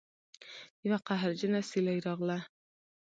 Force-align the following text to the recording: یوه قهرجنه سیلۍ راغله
یوه 0.87 0.99
قهرجنه 1.07 1.59
سیلۍ 1.69 1.99
راغله 2.05 2.39